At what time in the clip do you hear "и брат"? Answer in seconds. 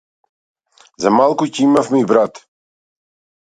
2.05-2.43